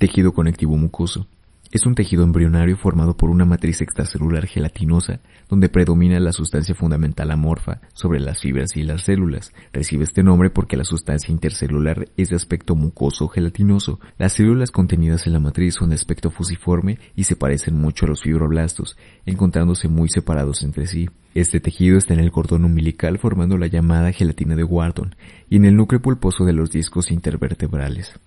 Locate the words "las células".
8.82-9.52, 14.16-14.70